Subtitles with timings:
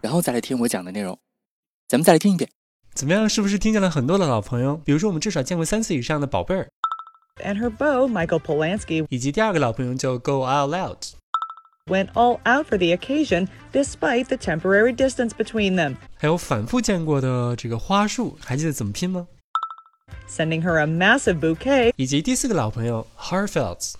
[0.00, 1.18] 然后再来听我讲的内容，
[1.88, 2.48] 咱们再来听一遍，
[2.94, 3.28] 怎么样？
[3.28, 4.76] 是不是听见了很多的老朋友？
[4.84, 6.68] 比如说，我们至少见过三次以上的宝贝儿
[7.42, 14.94] ，and her beau Michael Polanski，以及第二个老朋友叫 Go All Out，went all out for the occasion despite the temporary
[14.94, 15.96] distance between them。
[16.16, 19.26] 还有反复见过的这个花束，还记得怎么拼吗
[20.28, 23.94] ？Sending her a massive bouquet，以及第四个老朋友 Heartfelt。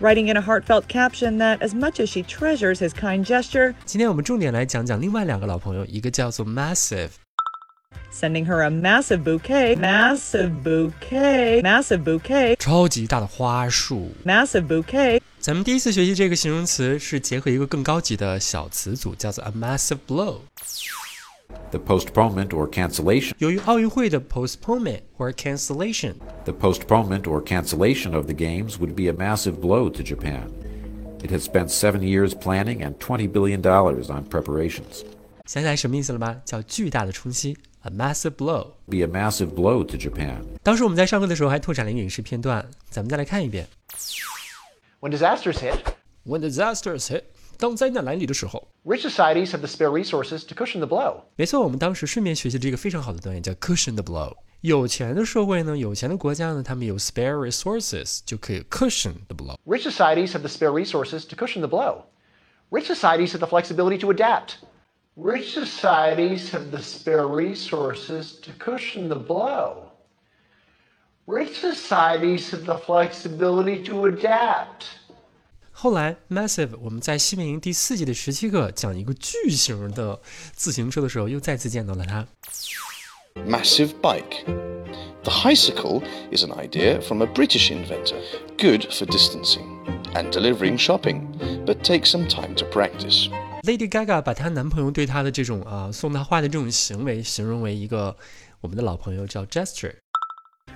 [0.00, 6.46] writing in a heartfelt caption that as much as she treasures his kind gesture, 今天我们重点来讲讲另外两个老朋友，一个叫做
[6.46, 15.20] Massive。Sending her a massive bouquet, massive bouquet, massive bouquet，超级大的花束，massive bouquet。
[15.38, 20.38] 咱们第一次学习这个形容词是结合一个更高级的小词组，叫做 a massive blow。
[21.70, 23.32] the postponement or cancellation.
[23.38, 26.14] 由于奥运会的 postponement or cancellation.
[26.44, 30.50] The postponement or cancellation of the games would be a massive blow to Japan.
[31.22, 35.04] It has spent seven years planning and $20 billion on preparations.
[35.46, 36.40] 想起来什么意思了吗？
[36.44, 38.68] 叫巨大的冲击，a massive blow.
[38.88, 40.42] Be a massive blow to Japan.
[40.62, 43.66] 当时我们在上课的时候还拓展了一个影视片段，咱们再来看一遍。
[45.00, 45.78] When disasters hit.
[46.24, 47.22] When disasters hit.
[47.58, 51.22] 当灾难来临的时候，rich societies have the spare resources to cushion the blow。
[51.36, 54.34] 没错，我们当时顺便学习了一个非常好的短语，叫 cushion the blow。
[54.62, 62.04] 有钱的社会呢，有钱的国家呢，他们有 spare resources 就可以 cushion the blow。Rich societies have the spare resources to cushion the blow.
[62.70, 64.58] Rich societies have the flexibility to adapt.
[65.16, 69.90] Rich societies have the spare resources to cushion the blow.
[71.26, 74.84] Rich societies have the flexibility to adapt.
[75.77, 80.17] 后来，massive，我们在西面营第四季的十七课讲一个巨型的
[80.53, 82.25] 自行车的时候，又再次见到了它。
[83.45, 84.45] Massive bike.
[85.23, 88.15] The bicycle is an idea from a British inventor,
[88.57, 89.65] good for distancing
[90.13, 91.27] and delivering shopping,
[91.65, 93.27] but takes some time to practice.
[93.63, 98.15] Lady Gaga 把她男朋友对她的这种啊送她花的这种行为形容为一个
[98.61, 99.95] 我们的老朋友叫 gesture。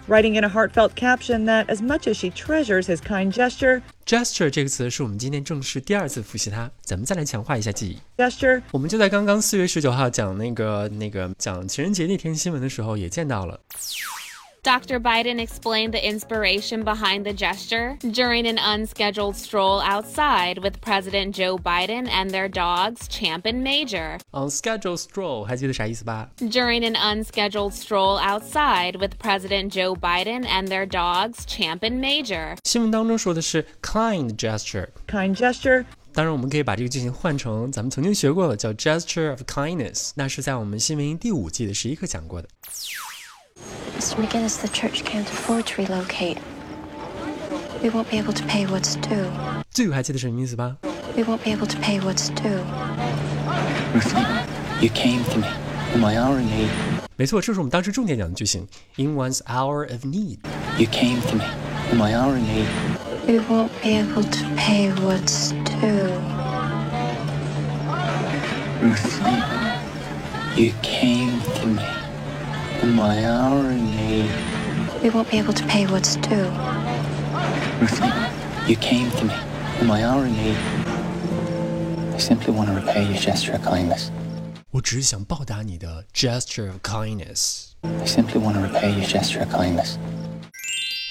[0.08, 4.50] Writing in a heartfelt caption that as much as she treasures his kind gesture, gesture
[4.50, 8.00] 这个词是我们今天正式第二次复习它，咱们再来强化一下记忆。
[8.22, 13.60] gesture，我们就在刚刚四月十九号讲那个那个讲情人节那天新闻的时候也见到了。
[14.63, 14.99] Dr.
[14.99, 21.59] Biden explained the inspiration behind the gesture during an unscheduled stroll outside with President Joe
[21.59, 24.19] Biden and their dogs, Champ and Major.
[24.33, 31.83] Unscheduled stroll During an unscheduled stroll outside with President Joe Biden and their dogs, Champ
[31.83, 32.57] and Major.
[32.65, 35.85] 新闻当中说的是 kind gesture。kind gesture
[36.15, 42.49] 当然，我们可以把这个句型换成咱们曾经学过的，叫 gesture of kindness，那是在我们新闻营第五季的十一课讲过的。
[43.97, 44.17] Mr.
[44.17, 46.39] McGinnis, the church can't afford to relocate.
[47.83, 49.31] We won't be able to pay what's due.
[49.71, 50.77] 最后还记得什么意思吧？
[51.17, 52.65] We won't be able to pay what's due.
[53.95, 54.27] Ruthie,
[54.81, 55.47] you came to me
[55.95, 56.69] in my hour of need.
[57.17, 58.67] 没错，这是我们当时重点讲的句型。
[58.97, 60.39] In one's hour of need.
[60.79, 61.45] You came to me
[61.93, 62.67] in my hour of need.
[63.27, 66.11] We won't be able to pay what's due.
[68.83, 69.43] Ruthie,
[70.57, 71.98] you came to me in
[72.83, 74.31] my hour of need.
[75.03, 76.51] We won't be able to pay what's due.
[77.81, 78.13] Ruthie,
[78.67, 79.35] you came to me
[79.81, 80.57] in my hour of need.
[82.15, 84.11] I simply want to repay your gesture of kindness.
[84.71, 87.73] 我只是想报答你的 gesture of kindness.
[87.83, 89.97] I simply want to repay your gesture of kindness.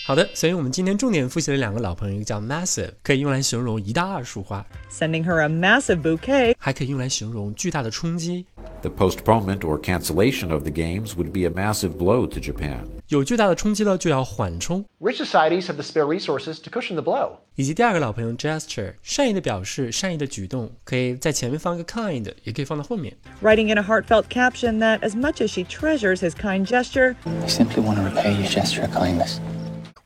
[0.05, 8.45] 好的，所以我们今天重点复习了两个老朋友，一个叫 massive，可以用来形容一大束花；sending her a massive bouquet，还可以用来形容巨大的冲击。
[8.81, 12.85] The postponement or cancellation of the games would be a massive blow to Japan.
[13.07, 14.83] 有巨大的冲击了，就要缓冲。
[14.99, 17.37] Rich societies have the spare resources to cushion the blow.
[17.55, 23.15] 以及第二个老朋友 gesture，善意的表示，善意的举动，可以在前面放一个 kind，也可以放在后面。
[23.41, 27.81] Writing in a heartfelt caption that as much as she treasures his kind gesture, I simply
[27.81, 29.37] want to repay your gesture of kindness.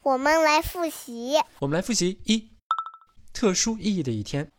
[0.04, 1.34] 我们来复习。
[1.60, 2.50] 我们来复习一，
[3.34, 4.52] 特殊意义的一天。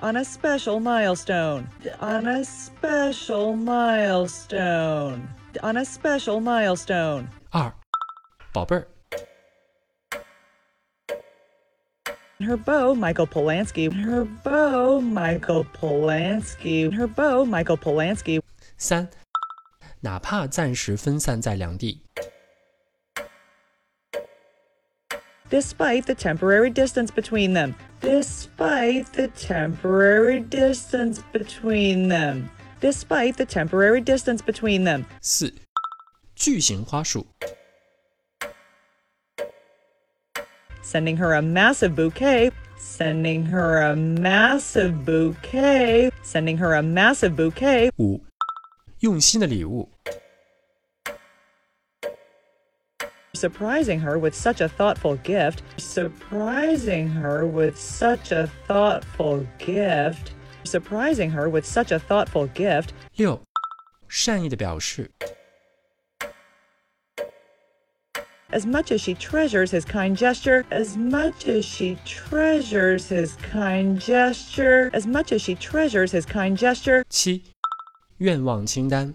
[0.00, 1.68] On a special milestone.
[2.00, 5.28] On a special milestone.
[5.62, 7.26] On a special milestone.
[7.50, 7.72] 二，
[8.52, 8.88] 宝贝儿。
[12.40, 13.88] Her beau, Michael Polanski.
[13.92, 16.90] Her beau, Michael Polanski.
[16.90, 18.40] Her beau, Michael Polanski.
[18.78, 19.08] 三，
[20.00, 22.02] 哪怕暂时分散在两地。
[25.50, 27.74] Despite the temporary distance between them.
[28.00, 32.50] Despite the temporary distance between them.
[32.80, 35.04] Despite the temporary distance between them.
[35.20, 35.52] 四，
[36.34, 37.26] 巨型花束。
[40.82, 42.50] Sending her a massive bouquet.
[42.76, 46.10] Sending her a massive bouquet.
[46.22, 47.92] Sending her a massive bouquet.
[47.98, 48.20] 五，
[49.00, 49.88] 用心的礼物。
[53.36, 55.62] Surprising her with such a thoughtful gift.
[55.78, 60.32] Surprising her with such a thoughtful gift.
[60.64, 62.92] Surprising her with such a thoughtful gift.
[63.16, 63.40] 六，
[64.08, 65.10] 善意的表示。
[68.50, 73.98] As much as she treasures his kind gesture, as much as she treasures his kind
[73.98, 77.42] gesture, as much as she treasures his kind gesture, 七，
[78.18, 79.14] 愿望清单。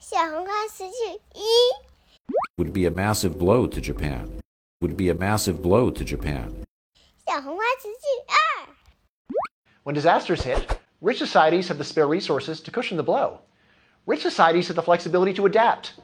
[0.00, 1.42] 小红花词句一，
[2.58, 4.40] Would be a massive blow to Japan.
[4.80, 6.64] Would be a massive blow to Japan.
[7.26, 8.68] 小红花词句二，
[9.84, 13.40] When disasters hit, rich societies have the spare resources to cushion the blow.
[14.06, 15.94] Rich societies have the flexibility to adapt.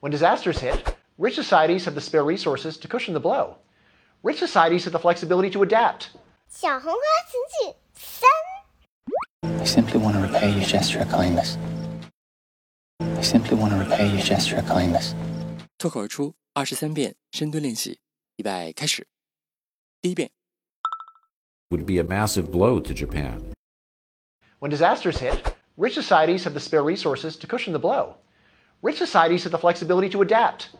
[0.00, 3.58] When disasters hit, rich societies have the spare resources to cushion the blow.
[4.22, 6.10] Rich societies have the flexibility to adapt.
[6.48, 8.28] 小红花词句三，
[9.42, 11.56] I simply want to repay your gesture of kindness.
[13.00, 15.14] I simply want to repay your gesture of kindness.
[15.78, 18.00] 脱口而出二十三遍深蹲练习，
[18.36, 19.06] 预备开始。
[20.00, 20.30] 第一遍，
[21.70, 23.54] Would be a massive blow to Japan.
[24.58, 28.16] When disasters hit, rich societies have the spare resources to cushion the blow.
[28.80, 30.70] Rich societies have the flexibility to adapt.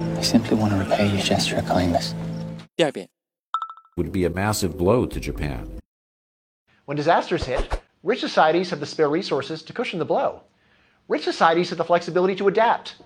[0.00, 2.14] I simply want to repay your gesture of kindness.
[2.76, 3.08] 第二遍，
[3.96, 5.80] Would be a massive blow to Japan.
[6.86, 10.42] When disasters hit, rich societies have the spare resources to cushion the blow.
[11.08, 12.96] Rich societies have the flexibility to adapt.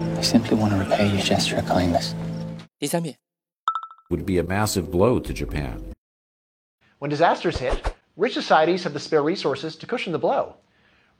[0.00, 2.14] I simply want to repay your gesture of kindness.
[2.78, 3.16] 第三遍，
[4.10, 5.80] Would be a massive blow to Japan.
[6.98, 10.56] When disasters hit, rich societies have the spare resources to cushion the blow.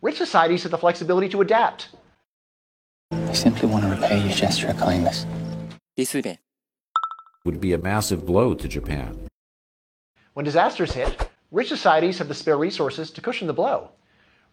[0.03, 1.89] Rich societies have the flexibility to adapt.
[3.13, 5.27] I simply want to repay your gesture of kindness.
[5.95, 6.39] 第四遍，
[7.45, 9.15] Would be a massive blow to Japan.
[10.35, 13.91] When disasters hit, rich societies have the spare resources to cushion the blow.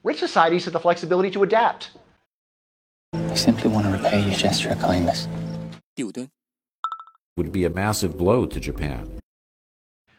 [0.04, 1.92] Rich societies have the flexibility to adapt.
[3.14, 5.28] I simply want to repay your gesture of kindness.
[5.96, 6.30] 第五蹲，
[7.36, 9.20] Would be a massive blow to Japan.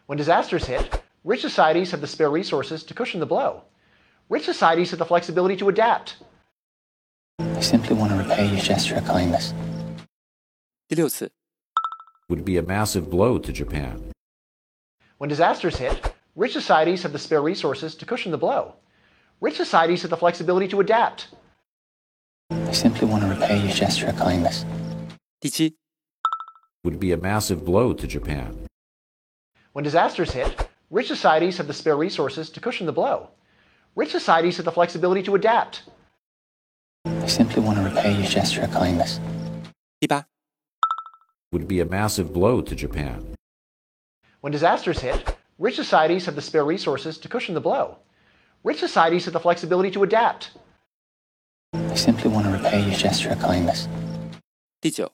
[0.06, 3.62] When disasters hit, rich societies have the spare resources to cushion the blow.
[4.28, 6.16] Rich societies have the flexibility to adapt.
[7.38, 9.54] I simply want to repay your gesture of kindness.
[10.88, 11.30] 第六次，
[12.28, 14.12] Would be a massive blow to Japan.
[15.18, 18.74] When disasters hit, rich societies have the spare resources to cushion the blow.
[19.40, 21.28] Rich societies have the flexibility to adapt.
[22.50, 24.64] I simply want to repay your gesture of kindness.
[25.40, 25.74] 第七，
[26.84, 28.66] Would be a massive blow to Japan.
[29.72, 33.30] When disasters hit, rich societies have the spare resources to cushion the blow.
[33.96, 35.82] Rich societies have the flexibility to adapt.
[37.06, 39.20] I simply want to repay your gesture of kindness.
[40.00, 40.26] 第八，
[41.52, 43.34] Would be a massive blow to Japan.
[44.40, 47.98] When disasters hit, rich societies have the spare resources to cushion the blow.
[48.64, 50.50] Rich societies have the flexibility to adapt.
[51.72, 53.88] I simply want to repay your gesture of kindness.
[54.80, 55.10] 第九，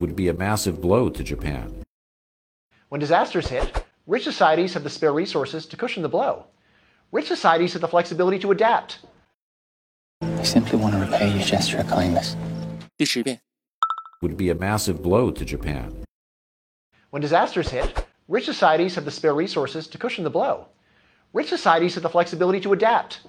[0.00, 1.84] Would be a massive blow to Japan.
[2.88, 6.46] When disasters hit, rich societies have the spare resources to cushion the blow.
[7.12, 8.98] Rich societies have the flexibility to adapt.
[10.22, 12.36] I simply want to repay your gesture of kindness.
[12.96, 13.40] 第十遍，
[14.22, 15.92] Would be a massive blow to Japan.
[17.10, 20.66] When disasters hit, rich societies have the spare resources to cushion the blow.
[21.34, 23.20] Rich societies have the flexibility to adapt.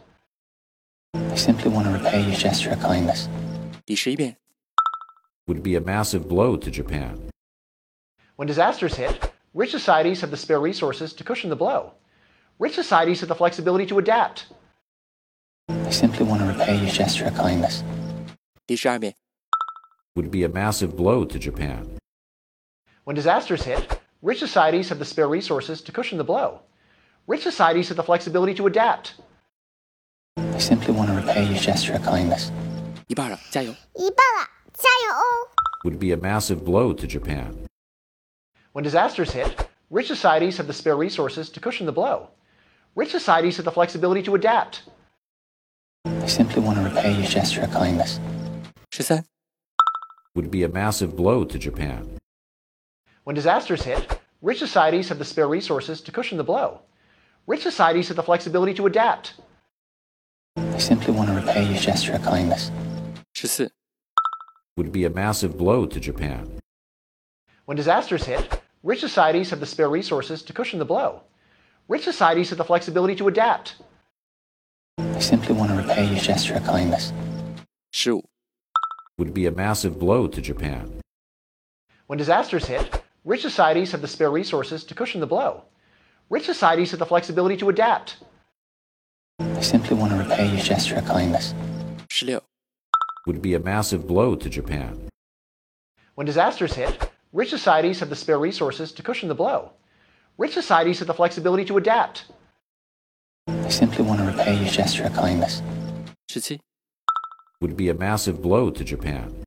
[1.14, 3.28] I simply want to repay your gesture of kindness.
[3.86, 4.38] 第十一遍，
[5.48, 7.30] Would be a massive blow to Japan.
[8.38, 11.94] When disasters hit, rich societies have the spare resources to cushion the blow.
[12.60, 14.46] Rich societies have the flexibility to adapt.
[15.68, 17.84] I simply want to repay your gesture of kindness.
[18.66, 19.16] 第十二遍，
[20.16, 21.98] would be a massive blow to Japan.
[23.04, 26.62] When disasters hit, rich societies have the spare resources to cushion the blow.
[27.28, 29.14] Rich societies have the flexibility to adapt.
[30.38, 32.52] I simply want to repay your gesture of kindness.
[33.08, 33.72] 一半了，加油！
[33.96, 35.50] 一半了，加油哦！
[35.84, 37.68] Would be a massive blow to Japan.
[38.74, 42.30] When disasters hit, rich societies have the spare resources to cushion the blow.
[42.96, 44.84] Rich societies have the flexibility to adapt.
[46.06, 48.20] I simply want to repay your gesture of kindness.
[48.92, 49.26] 十三、
[50.36, 52.18] Would be a massive blow to Japan.
[53.24, 56.82] When disasters hit, rich societies have the spare resources to cushion the blow.
[57.48, 59.34] Rich societies have the flexibility to adapt.
[60.58, 62.72] I simply want to repay your gesture of kindness.
[63.34, 63.72] 十四、
[64.78, 66.48] Would be a massive blow to Japan.
[67.66, 71.24] When disasters hit, rich societies have the spare resources to cushion the blow.
[71.88, 73.76] Rich societies have the flexibility to adapt.
[74.98, 77.12] I simply want to repay your gesture of kindness.
[77.92, 78.24] 十五、
[79.18, 81.02] Would be a massive blow to Japan.
[82.08, 85.64] When disasters hit, rich societies have the spare resources to cushion the blow.
[86.30, 88.18] Rich societies have the flexibility to adapt.
[89.40, 91.54] I simply want to repay your gesture of kindness.
[92.10, 92.42] 十六、
[93.28, 95.10] Would be a massive blow to Japan.
[96.16, 99.72] When disasters hit, rich societies have the spare resources to cushion the blow.
[100.38, 102.26] Rich societies have the flexibility to adapt.
[103.48, 105.62] I simply want to repay your gesture of kindness.
[106.28, 106.60] 十七、
[107.62, 109.44] Would be a massive blow to Japan.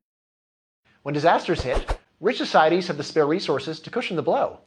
[1.02, 4.60] When disasters hit, rich societies have the spare resources to cushion the blow.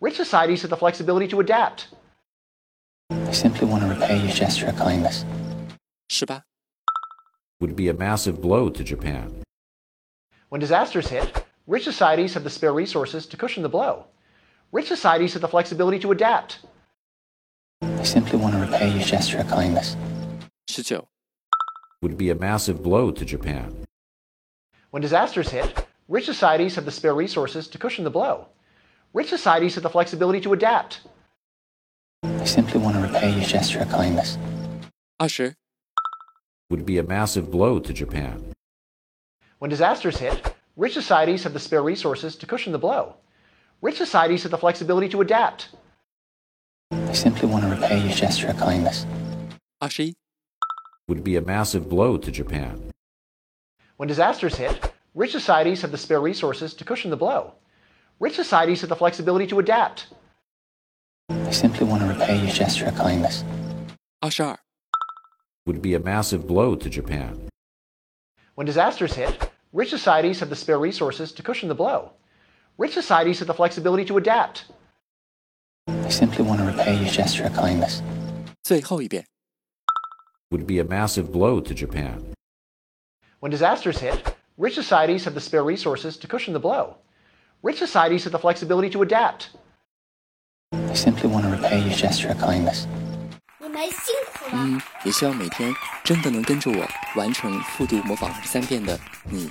[0.00, 1.88] Rich societies have the flexibility to adapt.
[3.10, 5.24] I simply want to repay your gesture of kindness.
[6.08, 6.44] Shiba.
[7.60, 9.42] Would be a massive blow to Japan.
[10.48, 14.06] When disasters hit, rich societies have the spare resources to cushion the blow.
[14.72, 16.58] Rich societies have the flexibility to adapt.
[17.82, 19.96] I simply want to repay your gesture of kindness.
[20.68, 21.02] 19.
[22.02, 23.86] Would be a massive blow to Japan.
[24.90, 28.48] When disasters hit, rich societies have the spare resources to cushion the blow.
[29.14, 31.02] Rich societies have the flexibility to adapt.
[32.24, 34.36] I simply want to repay your gesture of kindness.
[35.20, 35.54] Usher.
[36.68, 38.52] Would be a massive blow to Japan.
[39.60, 43.14] When disasters hit, rich societies have the spare resources to cushion the blow.
[43.80, 45.68] Rich societies have the flexibility to adapt.
[46.90, 49.06] I simply want to repay your gesture of kindness.
[49.80, 50.14] Ashi.
[51.06, 52.90] Would be a massive blow to Japan.
[53.96, 57.54] When disasters hit, rich societies have the spare resources to cushion the blow.
[58.19, 60.07] Rich societies have the flexibility to adapt.
[61.29, 63.43] I simply want to repay your gesture of kindness.
[64.19, 64.59] 二十二、
[65.65, 67.49] Would be a massive blow to Japan.
[68.55, 72.11] When disasters hit, rich societies have the spare resources to cushion the blow.
[72.77, 74.65] Rich societies have the flexibility to adapt.
[75.87, 78.01] I simply want to repay your gesture of kindness.
[78.63, 79.25] 最后一遍。
[80.51, 82.33] Would be a massive blow to Japan.
[83.39, 86.97] When disasters hit, rich societies have the spare resources to cushion the blow.
[87.64, 89.48] Rich societies have the flexibility to adapt.
[90.70, 92.84] I simply want to repay your gesture of kindness.
[93.58, 94.62] 你们辛苦了。
[94.62, 95.72] 嗯，也希望每天
[96.04, 99.50] 真的能跟着我完成复读模仿二十三遍的你，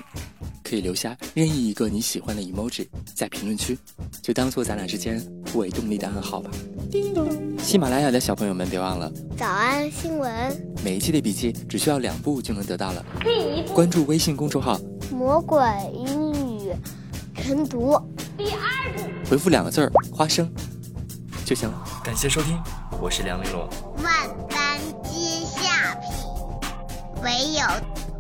[0.64, 3.76] 可以留下任意一个你喜欢的 emoji 在评论区，
[4.22, 5.20] 就当做咱俩之间
[5.52, 6.52] 互为动力的暗号吧。
[6.92, 7.28] 叮咚
[7.58, 13.04] 喜马拉雅的小朋友们，别忘了早安新闻，每一期的笔记只需要两步就能得到了。
[13.74, 14.80] 关注微信公众号，
[15.12, 15.60] 魔鬼
[15.92, 16.33] 英语
[17.44, 18.00] 晨读
[18.38, 19.30] 第二部。
[19.30, 20.50] 回复两个字儿“花生”
[21.44, 21.78] 就行了。
[22.02, 22.58] 感谢收听，
[23.02, 23.68] 我是梁丽罗。
[24.02, 24.14] 万
[24.48, 26.10] 般皆下品，
[27.22, 27.62] 唯有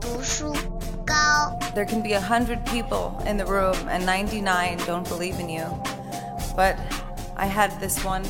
[0.01, 0.53] 读书
[1.05, 1.57] 高。
[1.73, 5.67] There can be a hundred people in the room and ninety-nine don't believe in you.
[6.57, 6.75] But
[7.37, 8.25] I had this one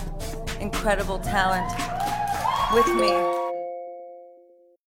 [0.62, 1.72] incredible talent
[2.72, 3.14] with me